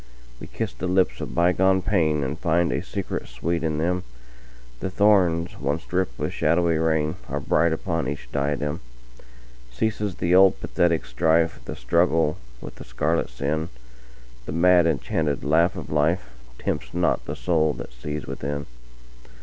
[0.39, 5.83] We kiss the lips of bygone painAnd find a secret sweet in them:The thorns once
[5.83, 8.79] dripped with shadowy rainAre bright upon each diadem.
[9.71, 15.89] Ceases the old pathetic strife, The struggle with the scarlet sin:The mad enchanted laugh of
[15.91, 18.65] lifeTempts not the soul that sees within.